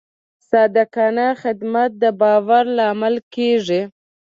صادقانه 0.49 1.27
خدمت 1.41 1.91
د 2.01 2.03
باور 2.19 2.65
لامل 2.77 3.15
کېږي. 3.35 3.81